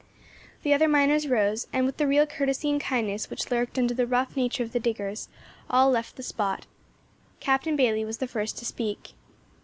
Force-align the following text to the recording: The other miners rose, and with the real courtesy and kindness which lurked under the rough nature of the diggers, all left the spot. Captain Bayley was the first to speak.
The 0.63 0.73
other 0.73 0.87
miners 0.87 1.27
rose, 1.27 1.67
and 1.71 1.85
with 1.85 1.97
the 1.97 2.07
real 2.07 2.25
courtesy 2.25 2.71
and 2.71 2.81
kindness 2.81 3.29
which 3.29 3.51
lurked 3.51 3.77
under 3.77 3.93
the 3.93 4.07
rough 4.07 4.35
nature 4.35 4.63
of 4.63 4.71
the 4.71 4.79
diggers, 4.79 5.29
all 5.69 5.91
left 5.91 6.15
the 6.15 6.23
spot. 6.23 6.65
Captain 7.39 7.75
Bayley 7.75 8.03
was 8.03 8.17
the 8.17 8.25
first 8.25 8.57
to 8.57 8.65
speak. 8.65 9.13